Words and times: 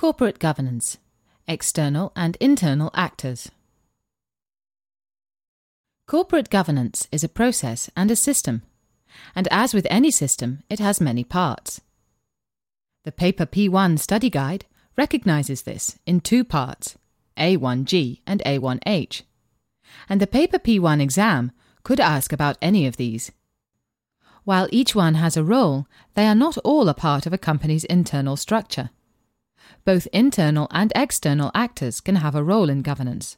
Corporate 0.00 0.38
governance 0.38 0.96
external 1.46 2.10
and 2.16 2.38
internal 2.40 2.90
actors. 2.94 3.50
Corporate 6.06 6.48
governance 6.48 7.06
is 7.12 7.22
a 7.22 7.28
process 7.28 7.90
and 7.94 8.10
a 8.10 8.16
system, 8.16 8.62
and 9.36 9.46
as 9.48 9.74
with 9.74 9.86
any 9.90 10.10
system, 10.10 10.62
it 10.70 10.78
has 10.78 11.02
many 11.02 11.22
parts. 11.22 11.82
The 13.04 13.12
paper 13.12 13.44
P1 13.44 13.98
study 13.98 14.30
guide 14.30 14.64
recognizes 14.96 15.64
this 15.64 15.98
in 16.06 16.22
two 16.22 16.44
parts, 16.44 16.96
A1G 17.36 18.22
and 18.26 18.42
A1H, 18.46 19.20
and 20.08 20.18
the 20.18 20.26
paper 20.26 20.58
P1 20.58 21.02
exam 21.02 21.52
could 21.82 22.00
ask 22.00 22.32
about 22.32 22.56
any 22.62 22.86
of 22.86 22.96
these. 22.96 23.32
While 24.44 24.66
each 24.72 24.94
one 24.94 25.16
has 25.16 25.36
a 25.36 25.44
role, 25.44 25.86
they 26.14 26.26
are 26.26 26.34
not 26.34 26.56
all 26.64 26.88
a 26.88 26.94
part 26.94 27.26
of 27.26 27.34
a 27.34 27.44
company's 27.50 27.84
internal 27.84 28.38
structure 28.38 28.88
both 29.84 30.08
internal 30.12 30.68
and 30.70 30.92
external 30.94 31.50
actors 31.54 32.00
can 32.00 32.16
have 32.16 32.34
a 32.34 32.44
role 32.44 32.68
in 32.68 32.82
governance. 32.82 33.36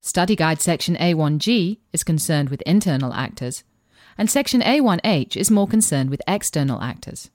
Study 0.00 0.34
Guide 0.34 0.60
Section 0.60 0.96
A1G 0.96 1.78
is 1.92 2.04
concerned 2.04 2.48
with 2.48 2.62
internal 2.62 3.12
actors, 3.12 3.64
and 4.16 4.30
Section 4.30 4.60
A1H 4.62 5.36
is 5.36 5.50
more 5.50 5.66
concerned 5.66 6.10
with 6.10 6.22
external 6.26 6.80
actors. 6.80 7.30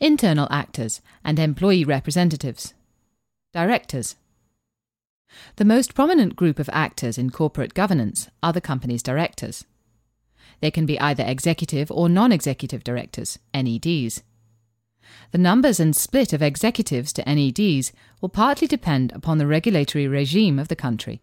Internal 0.00 0.48
actors 0.50 1.00
and 1.24 1.38
employee 1.38 1.84
representatives. 1.84 2.74
Directors. 3.52 4.16
The 5.56 5.64
most 5.64 5.94
prominent 5.94 6.36
group 6.36 6.58
of 6.58 6.70
actors 6.72 7.18
in 7.18 7.30
corporate 7.30 7.74
governance 7.74 8.28
are 8.42 8.52
the 8.52 8.60
company's 8.60 9.02
directors. 9.02 9.64
They 10.60 10.70
can 10.70 10.86
be 10.86 11.00
either 11.00 11.24
executive 11.26 11.90
or 11.90 12.08
non 12.08 12.32
executive 12.32 12.84
directors, 12.84 13.38
NEDs. 13.54 14.22
The 15.32 15.38
numbers 15.38 15.80
and 15.80 15.94
split 15.94 16.32
of 16.32 16.42
executives 16.42 17.12
to 17.14 17.24
NEDs 17.24 17.92
will 18.20 18.28
partly 18.28 18.66
depend 18.66 19.12
upon 19.12 19.38
the 19.38 19.46
regulatory 19.46 20.06
regime 20.06 20.58
of 20.58 20.68
the 20.68 20.76
country. 20.76 21.20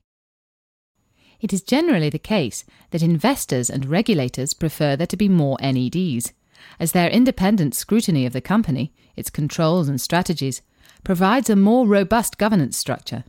It 1.39 1.52
is 1.52 1.61
generally 1.61 2.09
the 2.09 2.19
case 2.19 2.64
that 2.92 3.03
investors 3.03 3.69
and 3.69 3.86
regulators 3.86 4.53
prefer 4.53 4.95
there 4.95 5.08
to 5.08 5.17
be 5.17 5.27
more 5.27 5.58
NEDs, 5.58 6.31
as 6.80 6.94
their 6.94 7.09
independent 7.09 7.75
scrutiny 7.75 8.25
of 8.25 8.33
the 8.33 8.42
company, 8.42 8.94
its 9.16 9.30
controls 9.30 9.89
and 9.89 10.00
strategies, 10.00 10.61
provides 11.03 11.49
a 11.49 11.55
more 11.55 11.86
robust 11.86 12.38
governance 12.38 12.77
structure. 12.77 13.25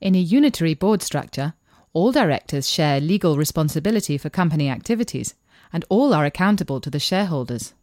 In 0.00 0.14
a 0.14 0.18
unitary 0.18 0.74
board 0.74 1.02
structure, 1.02 1.54
all 1.92 2.12
directors 2.12 2.68
share 2.68 3.00
legal 3.00 3.36
responsibility 3.36 4.18
for 4.18 4.30
company 4.30 4.68
activities, 4.68 5.34
and 5.72 5.84
all 5.88 6.14
are 6.14 6.24
accountable 6.24 6.80
to 6.80 6.90
the 6.90 6.98
shareholders. 6.98 7.74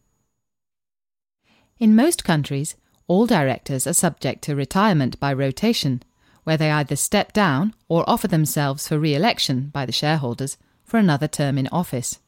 In 1.80 1.95
most 1.95 2.23
countries, 2.23 2.75
all 3.08 3.25
directors 3.25 3.86
are 3.88 3.94
subject 3.94 4.41
to 4.44 4.55
retirement 4.55 5.19
by 5.19 5.33
rotation, 5.33 6.03
where 6.44 6.58
they 6.58 6.72
either 6.72 6.95
step 6.95 7.33
down 7.33 7.73
or 7.88 8.09
offer 8.09 8.27
themselves 8.27 8.88
for 8.88 9.00
re 9.00 9.14
election 9.14 9.69
by 9.73 9.86
the 9.86 9.92
shareholders 9.92 10.58
for 10.83 10.97
another 10.97 11.27
term 11.27 11.58
in 11.58 11.67
office. 11.67 12.19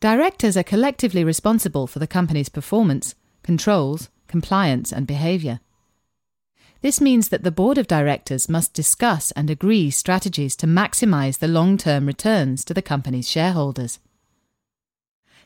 Directors 0.00 0.56
are 0.56 0.64
collectively 0.64 1.22
responsible 1.22 1.86
for 1.86 2.00
the 2.00 2.06
company's 2.06 2.48
performance, 2.48 3.14
controls, 3.42 4.08
compliance, 4.26 4.92
and 4.92 5.06
behaviour. 5.06 5.60
This 6.80 7.00
means 7.00 7.28
that 7.28 7.44
the 7.44 7.52
board 7.52 7.78
of 7.78 7.86
directors 7.86 8.48
must 8.48 8.74
discuss 8.74 9.30
and 9.32 9.48
agree 9.48 9.90
strategies 9.90 10.56
to 10.56 10.66
maximise 10.66 11.38
the 11.38 11.46
long 11.46 11.78
term 11.78 12.06
returns 12.06 12.64
to 12.64 12.74
the 12.74 12.82
company's 12.82 13.30
shareholders. 13.30 14.00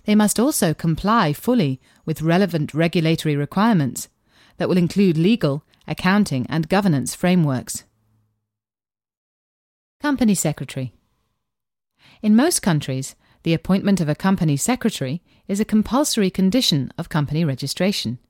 They 0.06 0.14
must 0.14 0.38
also 0.38 0.72
comply 0.72 1.32
fully 1.32 1.80
with 2.04 2.22
relevant 2.22 2.72
regulatory 2.72 3.34
requirements 3.34 4.08
that 4.56 4.68
will 4.68 4.78
include 4.78 5.18
legal, 5.18 5.64
accounting, 5.86 6.46
and 6.48 6.68
governance 6.68 7.14
frameworks. 7.14 7.82
Company 10.00 10.36
Secretary 10.36 10.94
In 12.22 12.36
most 12.36 12.62
countries, 12.62 13.16
the 13.42 13.52
appointment 13.52 14.00
of 14.00 14.08
a 14.08 14.14
company 14.14 14.56
secretary 14.56 15.22
is 15.48 15.58
a 15.58 15.64
compulsory 15.64 16.30
condition 16.30 16.92
of 16.96 17.08
company 17.08 17.44
registration. 17.44 18.20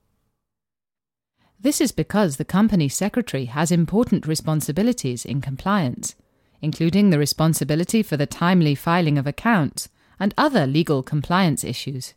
This 1.61 1.81
is 1.81 1.93
because 1.93 2.37
the 2.37 2.45
company 2.45 2.89
secretary 2.89 3.47
has 3.47 3.71
important 3.71 4.27
responsibilities 4.27 5.27
in 5.27 5.43
compliance, 5.43 6.15
including 6.63 7.11
the 7.11 7.19
responsibility 7.19 8.03
for 8.03 8.17
the 8.17 8.27
timely 8.27 8.75
filing 8.75 9.19
of 9.19 9.27
accounts 9.27 9.91
and 10.19 10.35
other 10.37 10.67
legal 10.67 11.03
compliance 11.03 11.65
issues. 11.65 12.15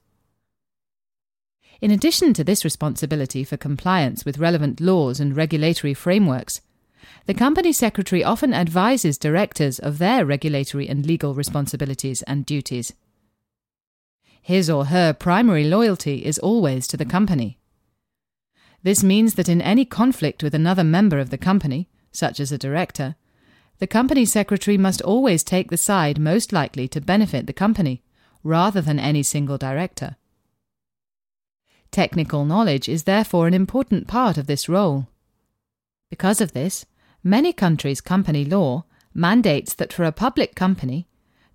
In 1.82 1.92
addition 1.92 2.34
to 2.34 2.44
this 2.44 2.64
responsibility 2.64 3.44
for 3.44 3.58
compliance 3.58 4.26
with 4.26 4.38
relevant 4.38 4.82
laws 4.82 5.20
and 5.20 5.36
regulatory 5.36 5.94
frameworks, 5.94 6.62
the 7.26 7.34
Company 7.34 7.72
Secretary 7.72 8.24
often 8.24 8.54
advises 8.54 9.18
directors 9.18 9.80
of 9.80 9.98
their 9.98 10.26
regulatory 10.26 10.88
and 10.90 11.06
legal 11.06 11.34
responsibilities 11.34 12.22
and 12.24 12.46
duties. 12.46 12.94
His 14.42 14.70
or 14.70 14.86
her 14.86 15.14
primary 15.14 15.66
loyalty 15.66 16.26
is 16.26 16.40
always 16.40 16.88
to 16.88 16.98
the 16.98 17.06
company. 17.06 17.60
This 18.84 19.04
means 19.04 19.36
that 19.36 19.50
in 19.50 19.62
any 19.62 19.86
conflict 19.86 20.42
with 20.42 20.56
another 20.56 20.84
member 20.84 21.20
of 21.20 21.30
the 21.30 21.38
company, 21.38 21.88
such 22.12 22.40
as 22.40 22.52
a 22.52 22.58
director, 22.58 23.16
the 23.80 23.88
company 23.88 24.26
secretary 24.26 24.78
must 24.78 25.02
always 25.02 25.44
take 25.44 25.70
the 25.70 25.78
side 25.78 26.20
most 26.20 26.52
likely 26.52 26.88
to 26.90 27.02
benefit 27.02 27.48
the 27.48 27.54
company, 27.54 28.04
rather 28.44 28.82
than 28.82 29.00
any 29.00 29.24
single 29.24 29.58
director. 29.58 30.18
Technical 31.92 32.46
knowledge 32.46 32.88
is 32.88 33.04
therefore 33.04 33.48
an 33.48 33.54
important 33.54 34.08
part 34.08 34.38
of 34.38 34.48
this 34.48 34.70
role. 34.70 35.08
Because 36.10 36.42
of 36.42 36.52
this, 36.52 36.86
many 37.24 37.54
countries' 37.54 38.02
company 38.02 38.46
law 38.46 38.84
mandates 39.14 39.74
that 39.74 39.94
for 39.94 40.04
a 40.04 40.12
public 40.12 40.56
company, 40.56 41.08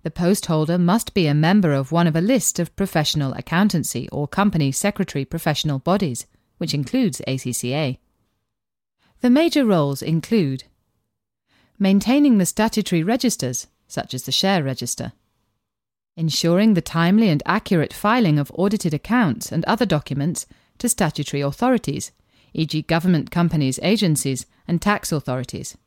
the 0.03 0.11
post 0.11 0.47
holder 0.47 0.77
must 0.77 1.13
be 1.13 1.25
a 1.25 1.33
member 1.33 1.73
of 1.73 1.91
one 1.91 2.05
of 2.05 2.15
a 2.15 2.21
list 2.21 2.59
of 2.59 2.75
professional 2.75 3.33
accountancy 3.33 4.09
or 4.11 4.27
company 4.27 4.71
secretary 4.71 5.25
professional 5.25 5.79
bodies, 5.79 6.27
which 6.57 6.73
includes 6.73 7.21
ACCA. 7.27 7.97
The 9.21 9.29
major 9.29 9.65
roles 9.65 10.01
include 10.01 10.65
maintaining 11.77 12.37
the 12.37 12.45
statutory 12.45 13.03
registers, 13.03 13.67
such 13.87 14.13
as 14.13 14.23
the 14.23 14.31
share 14.31 14.63
register, 14.63 15.13
ensuring 16.15 16.73
the 16.73 16.81
timely 16.81 17.29
and 17.29 17.43
accurate 17.45 17.93
filing 17.93 18.39
of 18.39 18.51
audited 18.55 18.93
accounts 18.93 19.51
and 19.51 19.65
other 19.65 19.85
documents 19.85 20.45
to 20.77 20.89
statutory 20.89 21.41
authorities, 21.41 22.11
e.g., 22.53 22.81
government 22.83 23.31
companies, 23.31 23.79
agencies, 23.83 24.45
and 24.67 24.81
tax 24.81 25.11
authorities, 25.11 25.77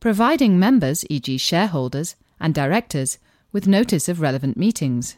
providing 0.00 0.58
members, 0.58 1.04
e.g., 1.08 1.36
shareholders 1.38 2.16
and 2.38 2.54
directors, 2.54 3.18
with 3.52 3.66
notice 3.66 4.08
of 4.08 4.20
relevant 4.20 4.56
meetings, 4.56 5.16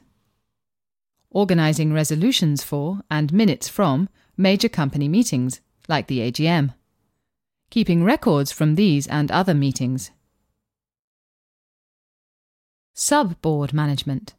organising 1.31 1.93
resolutions 1.93 2.63
for 2.63 3.01
and 3.11 3.33
minutes 3.33 3.69
from 3.69 4.09
major 4.37 4.69
company 4.69 5.09
meetings, 5.09 5.61
like 5.89 6.07
the 6.07 6.21
AGM 6.21 6.73
keeping 7.71 8.05
records 8.05 8.51
from 8.53 8.75
these 8.75 9.07
and 9.07 9.31
other 9.31 9.55
meetings. 9.55 10.11
Sub-board 12.95 13.73
management. 13.73 14.35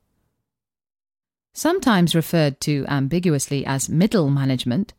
Sometimes 1.53 2.15
referred 2.15 2.59
to 2.61 2.85
ambiguously 2.87 3.65
as 3.65 3.89
middle 3.89 4.29
management, 4.29 4.93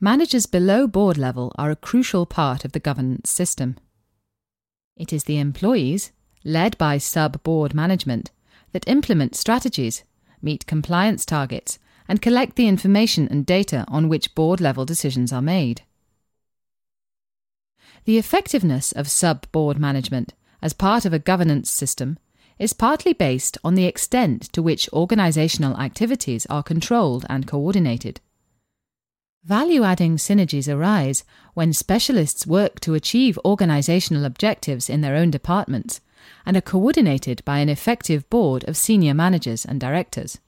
managers 0.00 0.46
below 0.46 0.86
board 0.86 1.18
level 1.18 1.52
are 1.56 1.70
a 1.70 1.76
crucial 1.76 2.26
part 2.26 2.64
of 2.64 2.72
the 2.72 2.80
governance 2.80 3.30
system. 3.30 3.76
It 4.96 5.12
is 5.12 5.24
the 5.24 5.38
employees, 5.38 6.12
led 6.44 6.76
by 6.78 6.98
sub 6.98 7.42
board 7.42 7.74
management, 7.74 8.30
that 8.72 8.88
implement 8.88 9.36
strategies, 9.36 10.04
meet 10.42 10.66
compliance 10.66 11.24
targets, 11.24 11.78
and 12.08 12.22
collect 12.22 12.56
the 12.56 12.68
information 12.68 13.28
and 13.28 13.46
data 13.46 13.84
on 13.88 14.08
which 14.08 14.34
board 14.34 14.60
level 14.60 14.84
decisions 14.84 15.32
are 15.32 15.42
made. 15.42 15.82
The 18.04 18.18
effectiveness 18.18 18.92
of 18.92 19.08
sub 19.08 19.50
board 19.52 19.78
management 19.78 20.34
as 20.62 20.72
part 20.72 21.04
of 21.04 21.12
a 21.12 21.18
governance 21.18 21.70
system 21.70 22.18
is 22.58 22.72
partly 22.72 23.12
based 23.12 23.56
on 23.64 23.74
the 23.74 23.86
extent 23.86 24.42
to 24.52 24.62
which 24.62 24.90
organisational 24.92 25.78
activities 25.78 26.46
are 26.46 26.62
controlled 26.62 27.24
and 27.28 27.46
coordinated. 27.46 28.20
Value 29.44 29.82
adding 29.82 30.16
synergies 30.16 30.72
arise 30.72 31.24
when 31.54 31.72
specialists 31.72 32.46
work 32.46 32.78
to 32.80 32.92
achieve 32.92 33.38
organisational 33.42 34.26
objectives 34.26 34.90
in 34.90 35.00
their 35.00 35.16
own 35.16 35.30
departments 35.30 36.02
and 36.44 36.56
are 36.56 36.60
coordinated 36.60 37.42
by 37.46 37.60
an 37.60 37.70
effective 37.70 38.28
board 38.28 38.68
of 38.68 38.76
senior 38.76 39.14
managers 39.14 39.64
and 39.64 39.80
directors. 39.80 40.38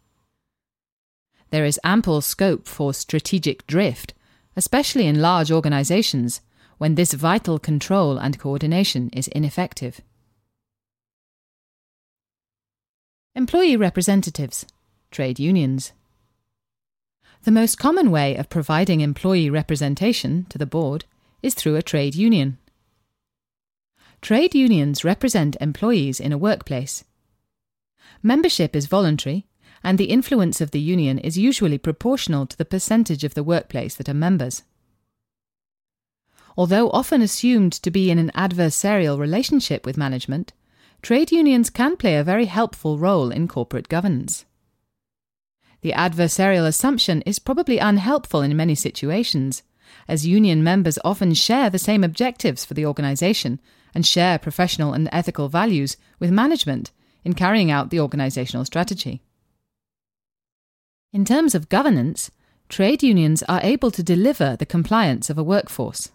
There 1.48 1.64
is 1.64 1.80
ample 1.82 2.20
scope 2.20 2.68
for 2.68 2.92
strategic 2.92 3.66
drift, 3.66 4.12
especially 4.56 5.06
in 5.06 5.22
large 5.22 5.50
organisations 5.50 6.42
when 6.78 6.94
this 6.94 7.12
vital 7.12 7.58
control 7.58 8.18
and 8.18 8.38
coordination 8.38 9.10
is 9.10 9.28
ineffective. 9.28 10.00
Employee 13.34 13.76
representatives, 13.76 14.66
trade 15.10 15.38
unions. 15.38 15.92
The 17.44 17.50
most 17.50 17.78
common 17.78 18.10
way 18.10 18.36
of 18.36 18.48
providing 18.48 19.00
employee 19.00 19.50
representation 19.50 20.46
to 20.50 20.58
the 20.58 20.66
board 20.66 21.06
is 21.42 21.54
through 21.54 21.76
a 21.76 21.82
trade 21.82 22.14
union. 22.14 22.58
Trade 24.20 24.54
unions 24.54 25.04
represent 25.04 25.56
employees 25.60 26.20
in 26.20 26.30
a 26.30 26.38
workplace. 26.38 27.04
Membership 28.22 28.76
is 28.76 28.86
voluntary, 28.86 29.46
and 29.82 29.98
the 29.98 30.10
influence 30.10 30.60
of 30.60 30.70
the 30.70 30.80
union 30.80 31.18
is 31.18 31.36
usually 31.38 31.78
proportional 31.78 32.46
to 32.46 32.56
the 32.56 32.64
percentage 32.64 33.24
of 33.24 33.34
the 33.34 33.42
workplace 33.42 33.96
that 33.96 34.08
are 34.08 34.14
members. 34.14 34.62
Although 36.56 36.90
often 36.90 37.22
assumed 37.22 37.72
to 37.72 37.90
be 37.90 38.10
in 38.10 38.18
an 38.18 38.30
adversarial 38.34 39.18
relationship 39.18 39.86
with 39.86 39.96
management, 39.96 40.52
trade 41.00 41.32
unions 41.32 41.70
can 41.70 41.96
play 41.96 42.16
a 42.16 42.24
very 42.24 42.44
helpful 42.44 42.98
role 42.98 43.30
in 43.30 43.48
corporate 43.48 43.88
governance. 43.88 44.44
The 45.80 45.92
adversarial 45.92 46.66
assumption 46.66 47.22
is 47.22 47.38
probably 47.38 47.78
unhelpful 47.78 48.42
in 48.42 48.56
many 48.56 48.74
situations, 48.74 49.62
as 50.06 50.26
union 50.26 50.62
members 50.62 50.98
often 51.04 51.34
share 51.34 51.70
the 51.70 51.78
same 51.78 52.04
objectives 52.04 52.64
for 52.64 52.74
the 52.74 52.86
organisation 52.86 53.60
and 53.94 54.06
share 54.06 54.38
professional 54.38 54.92
and 54.92 55.08
ethical 55.12 55.48
values 55.48 55.96
with 56.18 56.30
management 56.30 56.92
in 57.24 57.32
carrying 57.34 57.70
out 57.70 57.90
the 57.90 57.98
organisational 57.98 58.64
strategy. 58.64 59.22
In 61.12 61.24
terms 61.24 61.54
of 61.54 61.68
governance, 61.68 62.30
trade 62.68 63.02
unions 63.02 63.42
are 63.48 63.60
able 63.62 63.90
to 63.90 64.02
deliver 64.02 64.56
the 64.56 64.66
compliance 64.66 65.28
of 65.28 65.36
a 65.36 65.42
workforce. 65.42 66.10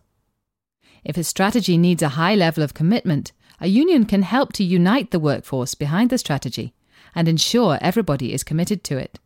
If 1.08 1.16
a 1.16 1.24
strategy 1.24 1.78
needs 1.78 2.04
a 2.04 2.20
high 2.20 2.36
level 2.36 2.62
of 2.66 2.74
commitment, 2.74 3.32
a 3.62 3.68
union 3.68 4.06
can 4.06 4.24
help 4.24 4.52
to 4.54 4.64
unite 4.64 5.12
the 5.12 5.22
workforce 5.22 5.74
behind 5.74 6.10
the 6.10 6.18
strategy 6.18 6.74
and 7.16 7.30
ensure 7.30 7.78
everybody 7.80 8.34
is 8.34 8.44
committed 8.44 8.84
to 8.84 8.98
it. 8.98 9.18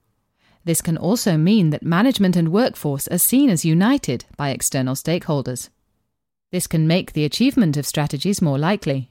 This 0.63 0.79
can 0.79 0.95
also 0.95 1.37
mean 1.37 1.71
that 1.71 1.81
management 1.81 2.35
and 2.35 2.51
workforce 2.51 3.07
are 3.07 3.17
seen 3.17 3.49
as 3.49 3.65
united 3.65 4.25
by 4.37 4.51
external 4.51 4.93
stakeholders. 4.93 5.69
This 6.51 6.67
can 6.67 6.85
make 6.85 7.13
the 7.13 7.25
achievement 7.25 7.75
of 7.77 7.87
strategies 7.87 8.43
more 8.43 8.59
likely. 8.59 9.09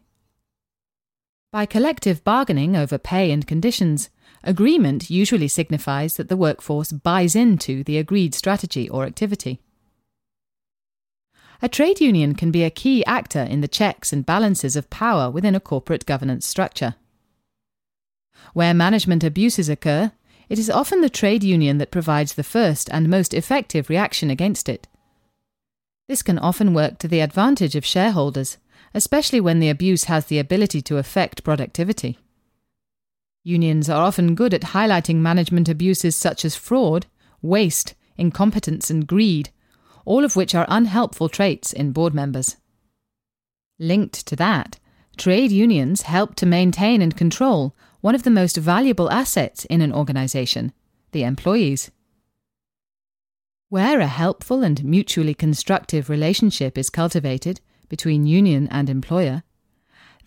By 1.51 1.67
collective 1.67 2.23
bargaining 2.23 2.77
over 2.77 2.99
pay 2.99 3.33
and 3.33 3.49
conditions, 3.49 4.11
agreement 4.45 5.11
usually 5.11 5.49
signifies 5.49 6.17
that 6.19 6.29
the 6.29 6.37
workforce 6.37 6.93
buys 6.93 7.35
into 7.35 7.83
the 7.83 7.99
agreed 7.99 8.33
strategy 8.33 8.89
or 8.89 9.07
activity. 9.07 9.61
A 11.63 11.69
trade 11.69 12.01
union 12.01 12.35
can 12.35 12.51
be 12.51 12.65
a 12.65 12.71
key 12.71 13.05
actor 13.05 13.43
in 13.43 13.61
the 13.61 13.69
checks 13.69 14.13
and 14.13 14.25
balances 14.25 14.77
of 14.77 14.89
power 14.89 15.31
within 15.31 15.55
a 15.55 15.61
corporate 15.61 16.07
governance 16.07 16.47
structure. 16.47 16.95
Where 18.55 18.73
management 18.73 19.23
abuses 19.23 19.69
occur, 19.69 20.13
it 20.49 20.59
is 20.59 20.71
often 20.71 21.03
the 21.03 21.11
trade 21.11 21.45
union 21.45 21.77
that 21.79 21.91
provides 21.91 22.35
the 22.35 22.43
first 22.43 22.89
and 22.91 23.09
most 23.11 23.35
effective 23.35 23.91
reaction 23.91 24.31
against 24.31 24.69
it. 24.69 24.89
This 26.09 26.23
can 26.23 26.39
often 26.39 26.73
work 26.73 26.99
to 27.01 27.09
the 27.09 27.21
advantage 27.21 27.77
of 27.77 27.85
shareholders, 27.85 28.57
especially 28.95 29.41
when 29.41 29.61
the 29.61 29.69
abuse 29.69 30.05
has 30.05 30.27
the 30.27 30.39
ability 30.39 30.81
to 30.83 30.97
affect 30.97 31.45
productivity. 31.45 32.19
Unions 33.45 33.89
are 33.89 34.05
often 34.05 34.35
good 34.35 34.55
at 34.55 34.73
highlighting 34.73 35.17
management 35.17 35.69
abuses 35.69 36.17
such 36.17 36.45
as 36.45 36.57
fraud, 36.57 37.07
waste, 37.43 37.95
incompetence, 38.17 38.91
and 38.91 39.07
greed 39.07 39.51
all 40.05 40.25
of 40.25 40.37
which 40.37 40.55
are 40.55 40.67
unhelpful 40.69 41.29
traits 41.29 41.73
in 41.73 41.93
board 41.93 42.15
members. 42.15 42.57
Linked 43.79 44.27
to 44.27 44.37
that, 44.37 44.79
trade 45.17 45.51
unions 45.51 46.03
help 46.03 46.35
to 46.37 46.47
maintain 46.47 47.03
and 47.03 47.17
control 47.17 47.75
one 48.01 48.15
of 48.15 48.23
the 48.23 48.31
most 48.31 48.57
valuable 48.57 49.11
assets 49.11 49.65
in 49.67 49.81
an 49.81 49.93
organisation 49.93 50.73
the 51.13 51.25
employees. 51.25 51.91
Where 53.69 54.01
a 54.01 54.07
helpful 54.07 54.63
and 54.63 54.85
mutually 54.85 55.35
constructive 55.35 56.09
relationship 56.09 56.79
is 56.79 56.91
cultivated 56.91 57.61
between 57.89 58.27
union 58.27 58.69
and 58.71 58.89
employer, 58.89 59.43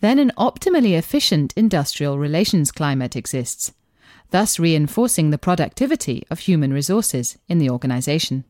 then 0.00 0.18
an 0.18 0.32
optimally 0.36 0.96
efficient 0.96 1.54
industrial 1.56 2.18
relations 2.18 2.70
climate 2.70 3.16
exists, 3.16 3.72
thus 4.30 4.58
reinforcing 4.58 5.30
the 5.30 5.38
productivity 5.38 6.24
of 6.30 6.40
human 6.40 6.72
resources 6.72 7.38
in 7.48 7.58
the 7.58 7.70
organisation 7.70 8.44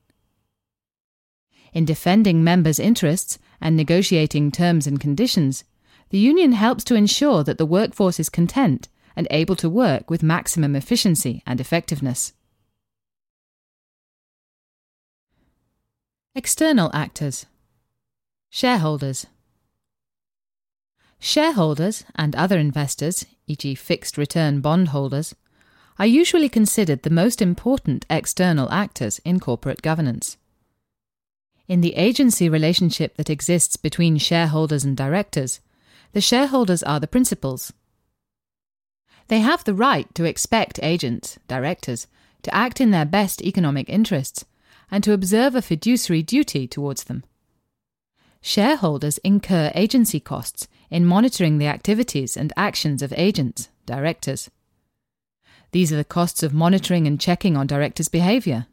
in 1.75 1.85
defending 1.85 2.43
members' 2.43 2.79
interests 2.79 3.39
and 3.61 3.77
negotiating 3.77 4.53
terms 4.53 4.87
and 4.87 5.01
conditions, 5.01 5.65
the 6.11 6.19
union 6.19 6.53
helps 6.53 6.85
to 6.85 6.95
ensure 6.95 7.43
that 7.43 7.59
the 7.59 7.67
workforce 7.67 8.21
is 8.21 8.29
content 8.29 8.89
and 9.17 9.27
able 9.31 9.57
to 9.57 9.69
work 9.69 10.09
with 10.09 10.23
maximum 10.23 10.77
efficiency 10.77 11.43
and 11.47 11.61
effectiveness. 11.61 12.33
External 16.37 16.91
actors 16.95 17.47
Shareholders 18.51 19.27
Shareholders 21.19 22.05
and 22.15 22.37
other 22.37 22.59
investors, 22.59 23.25
e.g., 23.47 23.75
fixed 23.75 24.17
return 24.19 24.61
bondholders, 24.61 25.35
are 25.99 26.07
usually 26.07 26.49
considered 26.49 27.03
the 27.03 27.11
most 27.11 27.41
important 27.41 28.05
external 28.11 28.71
actors 28.71 29.21
in 29.25 29.41
corporate 29.41 29.81
governance 29.81 30.37
in 31.67 31.81
the 31.81 31.95
agency 31.95 32.49
relationship 32.49 33.17
that 33.17 33.31
exists 33.31 33.77
between 33.77 34.19
shareholders 34.19 34.85
and 34.85 34.97
directors, 34.97 35.61
the 36.13 36.21
shareholders 36.21 36.83
are 36.83 37.01
the 37.01 37.07
principals. 37.07 37.73
They 39.29 39.41
have 39.41 39.65
the 39.65 39.75
right 39.75 40.13
to 40.15 40.25
expect 40.25 40.79
agents, 40.83 41.39
directors, 41.49 42.07
to 42.43 42.55
act 42.55 42.81
in 42.81 42.91
their 42.91 43.07
best 43.07 43.43
economic 43.43 43.89
interests 43.89 44.45
and 44.91 45.03
to 45.03 45.13
observe 45.13 45.55
a 45.55 45.63
fiduciary 45.63 46.23
duty 46.23 46.69
towards 46.69 47.05
them. 47.05 47.25
Shareholders 48.43 49.17
incur 49.19 49.73
agency 49.75 50.21
costs 50.21 50.69
in 50.91 51.07
monitoring 51.07 51.57
the 51.57 51.67
activities 51.67 52.37
and 52.37 52.53
actions 52.57 53.01
of 53.01 53.15
agents, 53.17 53.71
directors. 53.87 54.51
These 55.73 55.93
are 55.93 55.97
the 55.97 56.05
costs 56.05 56.43
of 56.43 56.53
monitoring 56.53 57.07
and 57.07 57.19
checking 57.19 57.57
on 57.57 57.67
directors' 57.67 58.09
behaviour. 58.09 58.67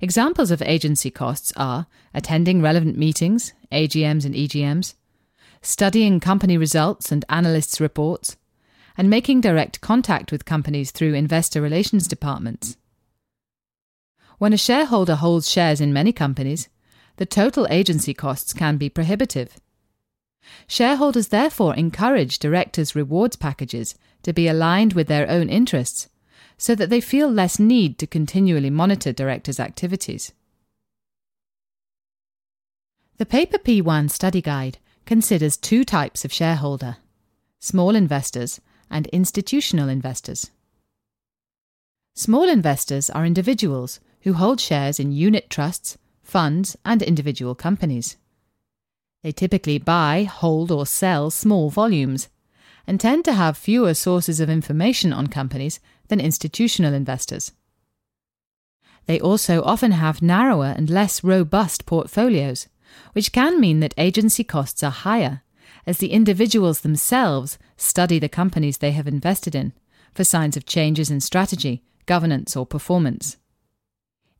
Examples 0.00 0.50
of 0.50 0.62
agency 0.62 1.10
costs 1.10 1.52
are 1.56 1.86
attending 2.12 2.60
relevant 2.60 2.96
meetings, 2.98 3.52
AGMs 3.72 4.24
and 4.24 4.34
EGMs, 4.34 4.94
studying 5.62 6.20
company 6.20 6.56
results 6.56 7.10
and 7.10 7.24
analysts' 7.28 7.80
reports, 7.80 8.36
and 8.96 9.10
making 9.10 9.40
direct 9.40 9.80
contact 9.80 10.32
with 10.32 10.44
companies 10.44 10.90
through 10.90 11.14
investor 11.14 11.60
relations 11.60 12.06
departments. 12.06 12.76
When 14.38 14.52
a 14.52 14.58
shareholder 14.58 15.16
holds 15.16 15.50
shares 15.50 15.80
in 15.80 15.92
many 15.92 16.12
companies, 16.12 16.68
the 17.16 17.26
total 17.26 17.66
agency 17.70 18.12
costs 18.12 18.52
can 18.52 18.76
be 18.76 18.88
prohibitive. 18.88 19.58
Shareholders 20.66 21.28
therefore 21.28 21.74
encourage 21.74 22.38
directors' 22.38 22.94
rewards 22.94 23.36
packages 23.36 23.94
to 24.22 24.32
be 24.32 24.46
aligned 24.46 24.92
with 24.92 25.08
their 25.08 25.28
own 25.28 25.48
interests 25.48 26.08
so 26.58 26.74
that 26.74 26.90
they 26.90 27.00
feel 27.00 27.30
less 27.30 27.58
need 27.58 27.98
to 27.98 28.06
continually 28.06 28.70
monitor 28.70 29.12
directors' 29.12 29.60
activities. 29.60 30.32
The 33.18 33.26
Paper 33.26 33.58
P1 33.58 34.10
study 34.10 34.42
guide 34.42 34.78
considers 35.06 35.56
two 35.56 35.84
types 35.84 36.24
of 36.24 36.32
shareholder 36.32 36.96
small 37.58 37.96
investors 37.96 38.60
and 38.90 39.06
institutional 39.08 39.88
investors. 39.88 40.50
Small 42.14 42.48
investors 42.48 43.10
are 43.10 43.26
individuals 43.26 44.00
who 44.22 44.34
hold 44.34 44.60
shares 44.60 45.00
in 45.00 45.12
unit 45.12 45.50
trusts, 45.50 45.98
funds, 46.22 46.76
and 46.84 47.02
individual 47.02 47.54
companies. 47.54 48.16
They 49.22 49.32
typically 49.32 49.78
buy, 49.78 50.24
hold, 50.24 50.70
or 50.70 50.86
sell 50.86 51.30
small 51.30 51.70
volumes 51.70 52.28
and 52.86 53.00
tend 53.00 53.24
to 53.24 53.32
have 53.32 53.56
fewer 53.56 53.94
sources 53.94 54.38
of 54.40 54.48
information 54.48 55.12
on 55.12 55.26
companies 55.26 55.80
than 56.08 56.20
institutional 56.20 56.94
investors. 56.94 57.52
They 59.06 59.20
also 59.20 59.62
often 59.62 59.92
have 59.92 60.20
narrower 60.22 60.74
and 60.76 60.90
less 60.90 61.22
robust 61.22 61.86
portfolios, 61.86 62.66
which 63.12 63.32
can 63.32 63.60
mean 63.60 63.80
that 63.80 63.94
agency 63.96 64.44
costs 64.44 64.82
are 64.82 64.90
higher, 64.90 65.42
as 65.86 65.98
the 65.98 66.10
individuals 66.10 66.80
themselves 66.80 67.58
study 67.76 68.18
the 68.18 68.28
companies 68.28 68.78
they 68.78 68.92
have 68.92 69.06
invested 69.06 69.54
in 69.54 69.72
for 70.12 70.24
signs 70.24 70.56
of 70.56 70.66
changes 70.66 71.10
in 71.10 71.20
strategy, 71.20 71.84
governance, 72.06 72.56
or 72.56 72.66
performance. 72.66 73.36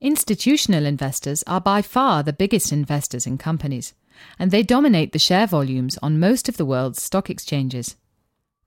Institutional 0.01 0.85
investors 0.85 1.45
are 1.47 1.61
by 1.61 1.83
far 1.83 2.23
the 2.23 2.33
biggest 2.33 2.73
investors 2.73 3.27
in 3.27 3.39
companies, 3.39 3.95
and 4.39 4.51
they 4.51 4.63
dominate 4.63 5.13
the 5.13 5.19
share 5.19 5.47
volumes 5.47 5.99
on 6.03 6.21
most 6.21 6.49
of 6.49 6.57
the 6.57 6.67
world's 6.67 7.03
stock 7.03 7.31
exchanges. 7.31 7.97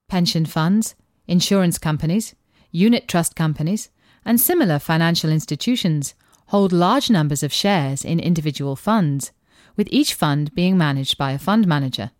Pension 0.08 0.46
funds, 0.46 0.96
insurance 1.28 1.78
companies, 1.78 2.36
unit 2.72 3.08
trust 3.08 3.36
companies, 3.36 3.90
and 4.26 4.40
similar 4.40 4.80
financial 4.80 5.30
institutions 5.30 6.14
hold 6.48 6.72
large 6.72 7.10
numbers 7.10 7.44
of 7.44 7.54
shares 7.54 8.04
in 8.04 8.20
individual 8.20 8.76
funds, 8.76 9.32
with 9.76 9.88
each 9.92 10.14
fund 10.14 10.54
being 10.56 10.78
managed 10.78 11.18
by 11.18 11.32
a 11.32 11.40
fund 11.40 11.68
manager. 11.68 12.12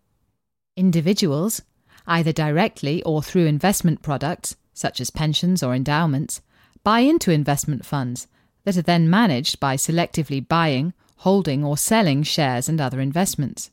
Individuals, 0.76 1.62
either 2.06 2.32
directly 2.32 3.02
or 3.02 3.22
through 3.22 3.46
investment 3.46 4.02
products, 4.02 4.56
such 4.72 5.00
as 5.00 5.10
pensions 5.10 5.62
or 5.62 5.74
endowments, 5.74 6.40
buy 6.84 7.00
into 7.00 7.30
investment 7.30 7.84
funds, 7.84 8.28
that 8.64 8.76
are 8.76 8.82
then 8.82 9.10
managed 9.10 9.60
by 9.60 9.76
selectively 9.76 10.46
buying, 10.46 10.92
holding, 11.16 11.64
or 11.64 11.76
selling 11.76 12.22
shares 12.22 12.68
and 12.68 12.80
other 12.80 13.00
investments. 13.00 13.70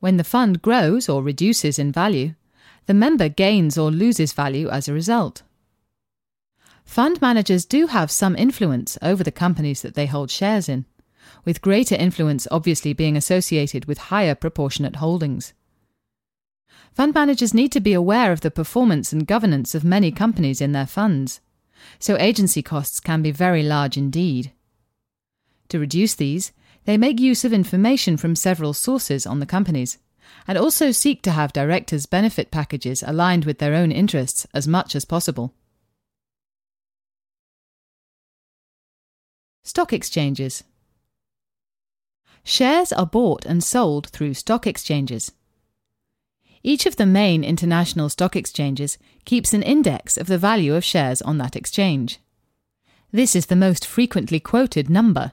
When 0.00 0.16
the 0.16 0.24
fund 0.24 0.62
grows 0.62 1.08
or 1.08 1.22
reduces 1.22 1.78
in 1.78 1.92
value, 1.92 2.34
the 2.86 2.94
member 2.94 3.28
gains 3.28 3.78
or 3.78 3.90
loses 3.90 4.32
value 4.32 4.68
as 4.68 4.88
a 4.88 4.92
result. 4.92 5.42
Fund 6.84 7.20
managers 7.20 7.64
do 7.64 7.86
have 7.86 8.10
some 8.10 8.36
influence 8.36 8.98
over 9.00 9.24
the 9.24 9.30
companies 9.30 9.82
that 9.82 9.94
they 9.94 10.06
hold 10.06 10.30
shares 10.30 10.68
in, 10.68 10.84
with 11.44 11.62
greater 11.62 11.94
influence 11.94 12.46
obviously 12.50 12.92
being 12.92 13.16
associated 13.16 13.86
with 13.86 13.98
higher 13.98 14.34
proportionate 14.34 14.96
holdings. 14.96 15.52
Fund 16.94 17.14
managers 17.14 17.54
need 17.54 17.72
to 17.72 17.80
be 17.80 17.94
aware 17.94 18.32
of 18.32 18.42
the 18.42 18.50
performance 18.50 19.12
and 19.12 19.26
governance 19.26 19.74
of 19.74 19.84
many 19.84 20.10
companies 20.10 20.60
in 20.60 20.72
their 20.72 20.86
funds, 20.86 21.40
so 21.98 22.18
agency 22.18 22.62
costs 22.62 23.00
can 23.00 23.22
be 23.22 23.30
very 23.30 23.62
large 23.62 23.96
indeed. 23.96 24.52
To 25.68 25.78
reduce 25.78 26.14
these, 26.14 26.52
they 26.84 26.98
make 26.98 27.18
use 27.18 27.44
of 27.44 27.52
information 27.52 28.16
from 28.16 28.36
several 28.36 28.74
sources 28.74 29.26
on 29.26 29.40
the 29.40 29.46
companies, 29.46 29.98
and 30.46 30.58
also 30.58 30.90
seek 30.90 31.22
to 31.22 31.30
have 31.30 31.52
directors' 31.52 32.06
benefit 32.06 32.50
packages 32.50 33.02
aligned 33.06 33.44
with 33.44 33.58
their 33.58 33.74
own 33.74 33.90
interests 33.90 34.46
as 34.52 34.68
much 34.68 34.94
as 34.94 35.04
possible. 35.04 35.54
Stock 39.72 39.94
exchanges. 39.94 40.64
Shares 42.44 42.92
are 42.92 43.06
bought 43.06 43.46
and 43.46 43.64
sold 43.64 44.08
through 44.08 44.34
stock 44.34 44.66
exchanges. 44.66 45.32
Each 46.62 46.84
of 46.84 46.96
the 46.96 47.06
main 47.06 47.42
international 47.42 48.10
stock 48.10 48.36
exchanges 48.36 48.98
keeps 49.24 49.54
an 49.54 49.62
index 49.62 50.18
of 50.18 50.26
the 50.26 50.36
value 50.36 50.74
of 50.74 50.84
shares 50.84 51.22
on 51.22 51.38
that 51.38 51.56
exchange. 51.56 52.18
This 53.12 53.34
is 53.34 53.46
the 53.46 53.56
most 53.56 53.86
frequently 53.86 54.38
quoted 54.38 54.90
number, 54.90 55.32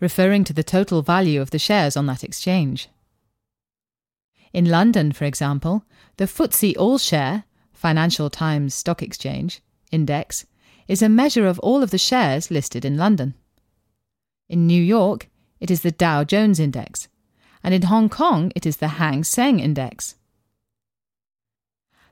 referring 0.00 0.44
to 0.44 0.52
the 0.52 0.62
total 0.62 1.00
value 1.00 1.40
of 1.40 1.48
the 1.48 1.58
shares 1.58 1.96
on 1.96 2.04
that 2.08 2.22
exchange. 2.22 2.90
In 4.52 4.66
London, 4.66 5.12
for 5.12 5.24
example, 5.24 5.82
the 6.18 6.26
FTSE 6.26 6.76
All 6.76 6.98
Share, 6.98 7.44
Financial 7.72 8.28
Times 8.28 8.74
Stock 8.74 9.02
Exchange, 9.02 9.62
index 9.90 10.44
is 10.88 11.00
a 11.00 11.08
measure 11.08 11.46
of 11.46 11.58
all 11.60 11.82
of 11.82 11.90
the 11.90 11.96
shares 11.96 12.50
listed 12.50 12.84
in 12.84 12.98
London. 12.98 13.32
In 14.48 14.66
New 14.66 14.82
York, 14.82 15.28
it 15.60 15.70
is 15.70 15.82
the 15.82 15.90
Dow 15.90 16.24
Jones 16.24 16.58
Index, 16.58 17.08
and 17.62 17.74
in 17.74 17.82
Hong 17.82 18.08
Kong, 18.08 18.50
it 18.56 18.64
is 18.64 18.78
the 18.78 18.88
Hang 18.88 19.22
Seng 19.22 19.60
Index. 19.60 20.14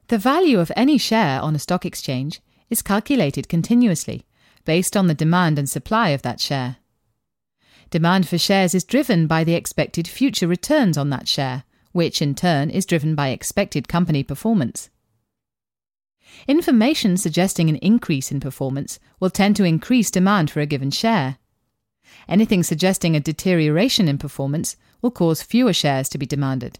The 0.09 0.19
value 0.19 0.61
of 0.61 0.71
any 0.77 0.99
share 0.99 1.41
on 1.41 1.55
a 1.55 1.59
stock 1.59 1.87
exchange 1.87 2.41
is 2.69 2.83
calculated 2.83 3.49
continuously 3.49 4.27
based 4.67 4.97
on 4.97 5.07
the 5.07 5.15
demand 5.15 5.59
and 5.59 5.71
supply 5.71 6.11
of 6.11 6.23
that 6.23 6.41
share. 6.41 6.77
Demand 7.91 8.29
for 8.29 8.37
shares 8.37 8.75
is 8.75 8.85
driven 8.85 9.27
by 9.27 9.43
the 9.43 9.55
expected 9.55 10.07
future 10.07 10.47
returns 10.47 10.99
on 10.99 11.09
that 11.11 11.29
share, 11.29 11.65
which 11.93 12.21
in 12.21 12.35
turn 12.35 12.69
is 12.69 12.85
driven 12.85 13.15
by 13.15 13.29
expected 13.29 13.89
company 13.89 14.23
performance. 14.23 14.91
Information 16.47 17.17
suggesting 17.17 17.71
an 17.71 17.77
increase 17.77 18.31
in 18.31 18.41
performance 18.41 18.99
will 19.21 19.31
tend 19.31 19.57
to 19.57 19.65
increase 19.65 20.11
demand 20.11 20.51
for 20.51 20.61
a 20.61 20.67
given 20.67 20.91
share. 20.91 21.39
Anything 22.29 22.63
suggesting 22.63 23.15
a 23.15 23.21
deterioration 23.21 24.09
in 24.09 24.19
performance 24.19 24.77
will 25.03 25.11
cause 25.11 25.43
fewer 25.43 25.73
shares 25.73 26.09
to 26.11 26.19
be 26.19 26.27
demanded. 26.27 26.79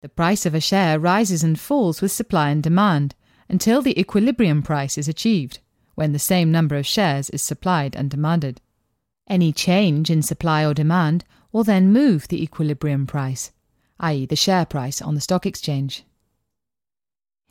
The 0.00 0.08
price 0.08 0.46
of 0.46 0.54
a 0.54 0.60
share 0.60 0.98
rises 0.98 1.42
and 1.42 1.58
falls 1.58 2.00
with 2.00 2.12
supply 2.12 2.50
and 2.50 2.62
demand 2.62 3.14
until 3.48 3.82
the 3.82 3.98
equilibrium 3.98 4.62
price 4.62 4.96
is 4.96 5.08
achieved, 5.08 5.58
when 5.94 6.12
the 6.12 6.18
same 6.18 6.52
number 6.52 6.76
of 6.76 6.86
shares 6.86 7.30
is 7.30 7.42
supplied 7.42 7.96
and 7.96 8.10
demanded. 8.10 8.60
Any 9.26 9.52
change 9.52 10.08
in 10.08 10.22
supply 10.22 10.64
or 10.64 10.72
demand 10.72 11.24
will 11.50 11.64
then 11.64 11.92
move 11.92 12.28
the 12.28 12.42
equilibrium 12.42 13.06
price, 13.06 13.50
i.e., 14.00 14.26
the 14.26 14.36
share 14.36 14.64
price 14.64 15.02
on 15.02 15.14
the 15.14 15.20
stock 15.20 15.44
exchange. 15.44 16.04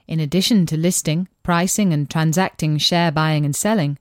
In 0.08 0.22
addition 0.22 0.65
to 0.67 0.77
listing, 0.77 1.27
pricing, 1.44 1.91
and 1.91 2.10
transacting 2.10 2.77
share 2.77 3.12
buying 3.12 3.44
and 3.44 3.56
selling, 3.56 4.00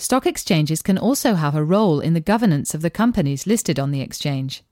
stock 0.00 0.26
exchanges 0.26 0.82
can 0.82 0.98
also 0.98 1.34
have 1.34 1.54
a 1.54 1.64
role 1.64 2.00
in 2.00 2.14
the 2.14 2.20
governance 2.20 2.74
of 2.74 2.82
the 2.82 2.90
companies 2.90 3.46
listed 3.46 3.78
on 3.78 3.90
the 3.90 4.00
exchange. 4.00 4.62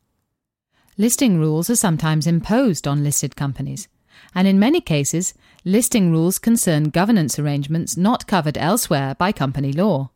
Listing 0.97 1.39
rules 1.39 1.71
are 1.71 1.77
sometimes 1.77 2.27
imposed 2.27 2.89
on 2.89 3.05
listed 3.05 3.37
companies, 3.37 3.89
and 4.35 4.49
in 4.49 4.59
many 4.59 4.81
cases, 4.81 5.35
listing 5.65 6.11
rules 6.11 6.39
concern 6.39 6.85
governance 6.85 7.39
arrangements 7.39 7.97
not 7.97 8.27
covered 8.27 8.59
elsewhere 8.59 9.15
by 9.15 9.31
company 9.31 9.73
law. 9.73 10.11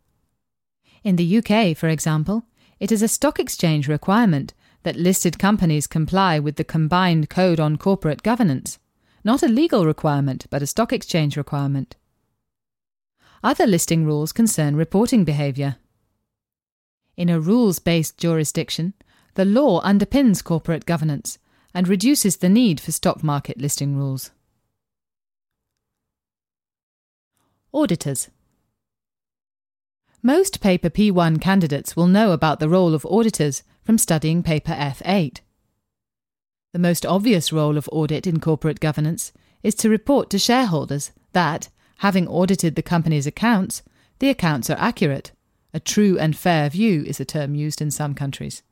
In 1.05 1.17
the 1.17 1.39
UK, 1.39 1.77
for 1.77 1.89
example, 1.89 2.45
it 2.81 2.91
is 2.91 3.03
a 3.03 3.09
stock 3.09 3.39
exchange 3.39 3.89
requirement 3.89 4.55
that 4.83 4.97
listed 4.97 5.39
companies 5.39 5.87
comply 5.87 6.39
with 6.39 6.57
the 6.57 6.65
Combined 6.65 7.31
Code 7.31 7.61
on 7.61 7.77
Corporate 7.77 8.23
Governance, 8.23 8.79
not 9.25 9.43
a 9.43 9.49
legal 9.49 9.87
requirement, 9.87 10.47
but 10.51 10.63
a 10.63 10.67
stock 10.67 10.93
exchange 10.93 11.37
requirement. 11.37 11.97
Other 13.45 13.67
listing 13.67 14.05
rules 14.05 14.33
concern 14.33 14.77
reporting 14.77 15.25
behaviour. 15.25 15.77
In 17.17 17.29
a 17.29 17.41
rules 17.41 17.81
based 17.81 18.17
jurisdiction, 18.17 18.95
the 19.35 19.45
law 19.45 19.83
underpins 19.83 20.45
corporate 20.45 20.87
governance 20.87 21.39
and 21.75 21.89
reduces 21.89 22.37
the 22.37 22.49
need 22.49 22.81
for 22.81 22.93
stock 22.93 23.25
market 23.25 23.59
listing 23.59 23.97
rules. 23.97 24.31
Auditors 27.75 28.29
Most 30.23 30.61
Paper 30.61 30.91
P1 30.91 31.41
candidates 31.41 31.97
will 31.97 32.07
know 32.07 32.31
about 32.31 32.61
the 32.61 32.69
role 32.69 32.95
of 32.95 33.07
auditors 33.07 33.65
from 33.83 33.99
studying 33.99 34.45
paper 34.45 34.73
F8. 34.73 35.41
The 36.73 36.79
most 36.79 37.05
obvious 37.05 37.53
role 37.53 37.77
of 37.77 37.89
audit 37.91 38.27
in 38.27 38.39
corporate 38.39 38.79
governance 38.79 39.33
is 39.65 39.75
to 39.77 39.89
report 39.89 40.31
to 40.31 40.39
shareholders 40.39 41.11
that, 41.33 41.71
having 42.03 42.27
audited 42.27 42.75
the 42.75 42.83
company's 42.83 43.29
accounts, 43.29 43.81
the 44.19 44.29
accounts 44.29 44.69
are 44.69 44.77
accurate. 44.81 45.31
A 45.73 45.79
true 45.79 46.19
and 46.19 46.37
fair 46.37 46.69
view 46.69 47.05
is 47.05 47.21
a 47.21 47.25
term 47.25 47.55
used 47.55 47.81
in 47.81 47.93
some 47.93 48.13
countries. 48.13 48.65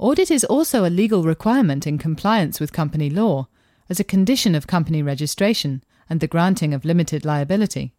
Audit 0.00 0.28
is 0.28 0.42
also 0.42 0.84
a 0.84 0.90
legal 0.90 1.22
requirement 1.22 1.86
in 1.86 1.98
compliance 1.98 2.58
with 2.58 2.72
company 2.72 3.08
law 3.08 3.46
as 3.88 4.00
a 4.00 4.10
condition 4.12 4.56
of 4.56 4.66
company 4.66 5.00
registration 5.00 5.84
and 6.10 6.18
the 6.18 6.26
granting 6.26 6.74
of 6.74 6.84
limited 6.84 7.24
liability. 7.24 7.94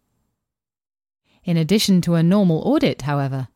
In 1.42 1.56
addition 1.56 2.02
to 2.02 2.14
a 2.14 2.22
normal 2.22 2.58
audit, 2.58 3.02
however, 3.02 3.48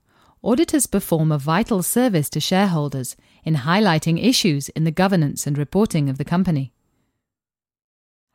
auditors 0.42 0.86
perform 0.86 1.30
a 1.30 1.36
vital 1.36 1.82
service 1.82 2.30
to 2.30 2.40
shareholders 2.40 3.16
in 3.44 3.54
highlighting 3.54 4.24
issues 4.24 4.70
in 4.70 4.84
the 4.84 4.90
governance 5.02 5.46
and 5.46 5.58
reporting 5.58 6.08
of 6.08 6.16
the 6.16 6.24
company. 6.24 6.72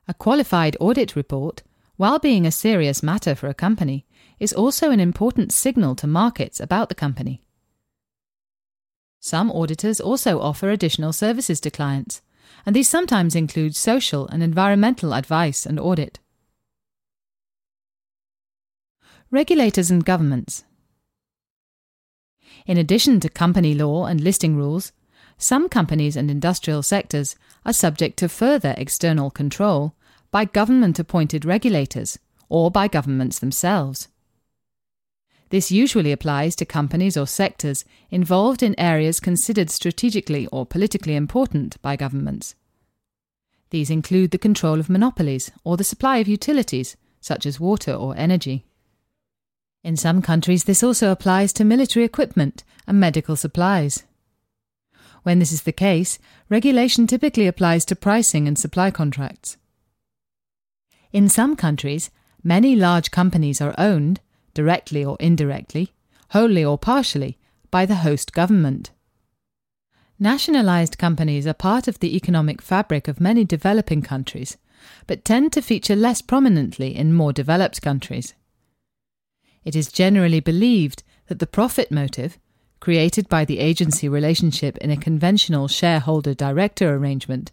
A 0.08 0.14
qualified 0.14 0.78
audit 0.80 1.16
report, 1.16 1.64
while 2.04 2.20
being 2.20 2.46
a 2.46 2.52
serious 2.52 3.02
matter 3.02 3.34
for 3.34 3.48
a 3.48 3.54
company, 3.54 4.06
is 4.38 4.52
also 4.52 4.92
an 4.92 5.00
important 5.00 5.54
signal 5.54 5.96
to 5.96 6.06
markets 6.06 6.60
about 6.60 6.90
the 6.90 6.96
company. 6.96 7.42
Some 9.22 9.50
auditors 9.50 10.02
also 10.02 10.42
offer 10.42 10.70
additional 10.70 11.14
services 11.14 11.62
to 11.62 11.72
clients, 11.72 12.22
and 12.66 12.76
these 12.76 12.90
sometimes 12.90 13.38
include 13.38 13.74
social 13.74 14.28
and 14.28 14.44
environmental 14.44 15.14
advice 15.14 15.66
and 15.66 15.80
audit. 15.80 16.20
Regulators 19.32 19.90
and 19.90 20.04
governments 20.04 20.66
in 22.66 22.78
addition 22.78 23.22
to 23.22 23.30
company 23.30 23.74
law 23.74 24.08
and 24.08 24.20
listing 24.20 24.58
rules, 24.58 24.92
some 25.38 25.70
companies 25.70 26.18
and 26.18 26.30
industrial 26.30 26.84
sectors 26.84 27.38
are 27.66 27.72
subject 27.72 28.18
to 28.20 28.28
further 28.28 28.76
external 28.78 29.32
control 29.32 29.96
by 30.34 30.46
government 30.46 30.98
appointed 30.98 31.46
regulators 31.46 32.18
or 32.50 32.72
by 32.72 32.88
governments 32.88 33.38
themselves. 33.38 34.08
This 35.50 35.72
usually 35.72 36.12
applies 36.12 36.56
to 36.56 36.66
companies 36.66 37.16
or 37.16 37.28
sectors 37.28 37.86
involved 38.10 38.64
in 38.64 38.74
areas 38.80 39.20
considered 39.20 39.70
strategically 39.70 40.48
or 40.48 40.66
politically 40.66 41.16
important 41.16 41.80
by 41.84 41.96
governments. 41.96 42.56
These 43.70 43.92
include 43.92 44.32
the 44.32 44.40
control 44.40 44.80
of 44.80 44.90
monopolies 44.90 45.52
or 45.64 45.78
the 45.78 45.84
supply 45.84 46.18
of 46.18 46.28
utilities, 46.28 46.98
such 47.22 47.46
as 47.46 47.60
water 47.60 47.94
or 47.94 48.18
energy. 48.18 48.66
In 49.84 49.96
some 49.96 50.24
countries, 50.24 50.64
this 50.64 50.82
also 50.82 51.12
applies 51.12 51.54
to 51.54 51.64
military 51.64 52.06
equipment 52.06 52.64
and 52.88 53.00
medical 53.00 53.36
supplies. 53.36 54.04
When 55.22 55.38
this 55.38 55.52
is 55.52 55.62
the 55.62 55.72
case, 55.72 56.18
regulation 56.50 57.06
typically 57.06 57.46
applies 57.46 57.86
to 57.86 57.96
pricing 57.96 58.48
and 58.48 58.58
supply 58.58 58.90
contracts. 58.90 59.58
In 61.14 61.30
some 61.30 61.56
countries, 61.56 62.10
many 62.44 62.76
large 62.76 63.12
companies 63.12 63.62
are 63.62 63.76
owned, 63.78 64.20
directly 64.56 65.06
or 65.06 65.16
indirectly, 65.20 65.94
wholly 66.32 66.66
or 66.66 66.80
partially, 66.80 67.38
by 67.70 67.86
the 67.86 67.98
host 67.98 68.34
government. 68.34 68.90
Nationalized 70.18 70.98
companies 70.98 71.46
are 71.46 71.54
part 71.54 71.88
of 71.88 72.00
the 72.00 72.16
economic 72.16 72.64
fabric 72.64 73.08
of 73.08 73.22
many 73.22 73.46
developing 73.46 74.02
countries, 74.02 74.58
but 75.06 75.24
tend 75.24 75.54
to 75.54 75.62
feature 75.62 75.96
less 75.96 76.22
prominently 76.22 76.96
in 76.96 77.14
more 77.14 77.32
developed 77.32 77.84
countries. 77.84 78.34
It 79.64 79.76
is 79.76 79.92
generally 79.92 80.40
believed 80.40 81.04
that 81.28 81.38
the 81.38 81.48
profit 81.48 81.92
motive, 81.92 82.40
created 82.80 83.30
by 83.30 83.46
the 83.46 83.60
agency 83.60 84.10
relationship 84.10 84.78
in 84.80 84.90
a 84.90 84.98
conventional 84.98 85.68
shareholder 85.68 86.34
director 86.34 86.96
arrangement, 86.96 87.52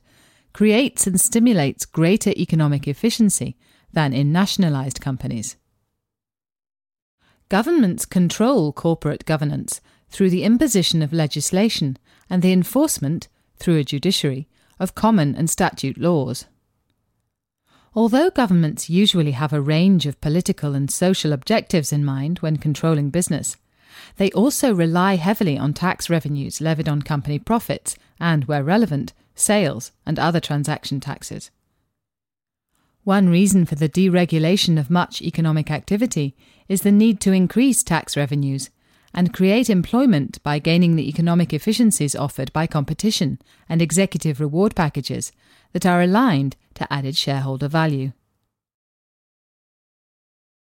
creates 0.52 1.06
and 1.06 1.20
stimulates 1.20 1.86
greater 1.86 2.30
economic 2.30 2.88
efficiency 2.88 3.56
than 3.92 4.12
in 4.12 4.32
nationalised 4.32 5.00
companies. 5.00 5.56
Governments 7.48 8.04
control 8.04 8.72
corporate 8.72 9.24
governance 9.24 9.80
through 10.08 10.30
the 10.30 10.44
imposition 10.44 11.02
of 11.02 11.12
legislation 11.12 11.96
and 12.28 12.42
the 12.42 12.52
enforcement, 12.52 13.28
through 13.58 13.76
a 13.76 13.84
judiciary, 13.84 14.48
of 14.78 14.94
common 14.94 15.34
and 15.34 15.50
statute 15.50 15.98
laws. 15.98 16.46
Although 17.94 18.30
governments 18.30 18.88
usually 18.88 19.32
have 19.32 19.52
a 19.52 19.60
range 19.60 20.06
of 20.06 20.20
political 20.20 20.74
and 20.74 20.90
social 20.90 21.32
objectives 21.32 21.92
in 21.92 22.04
mind 22.04 22.38
when 22.38 22.56
controlling 22.56 23.10
business, 23.10 23.56
they 24.16 24.30
also 24.30 24.72
rely 24.72 25.16
heavily 25.16 25.58
on 25.58 25.74
tax 25.74 26.08
revenues 26.08 26.60
levied 26.60 26.88
on 26.88 27.02
company 27.02 27.38
profits 27.38 27.96
and, 28.20 28.44
where 28.44 28.62
relevant, 28.62 29.12
sales 29.40 29.92
and 30.06 30.18
other 30.18 30.40
transaction 30.40 31.00
taxes. 31.00 31.50
One 33.04 33.30
reason 33.30 33.64
for 33.64 33.76
the 33.76 33.88
deregulation 33.88 34.78
of 34.78 34.90
much 34.90 35.22
economic 35.22 35.70
activity 35.70 36.36
is 36.68 36.82
the 36.82 36.92
need 36.92 37.20
to 37.22 37.32
increase 37.32 37.82
tax 37.82 38.16
revenues 38.16 38.70
and 39.14 39.34
create 39.34 39.70
employment 39.70 40.40
by 40.42 40.58
gaining 40.58 40.96
the 40.96 41.08
economic 41.08 41.52
efficiencies 41.52 42.14
offered 42.14 42.52
by 42.52 42.66
competition 42.66 43.40
and 43.68 43.82
executive 43.82 44.38
reward 44.38 44.76
packages 44.76 45.32
that 45.72 45.86
are 45.86 46.02
aligned 46.02 46.56
to 46.74 46.92
added 46.92 47.16
shareholder 47.16 47.68
value. 47.68 48.12